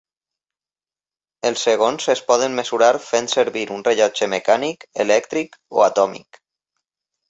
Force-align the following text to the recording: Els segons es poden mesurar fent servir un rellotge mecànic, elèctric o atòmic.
Els 1.49 1.65
segons 1.67 2.09
es 2.15 2.23
poden 2.33 2.57
mesurar 2.61 2.89
fent 3.11 3.31
servir 3.37 3.67
un 3.79 3.87
rellotge 3.91 4.33
mecànic, 4.35 4.91
elèctric 5.09 5.65
o 5.81 5.89
atòmic. 5.95 6.47